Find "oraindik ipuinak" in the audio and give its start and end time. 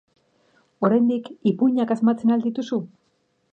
0.87-1.95